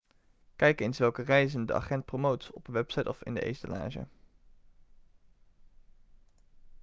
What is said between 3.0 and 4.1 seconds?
of in de etalage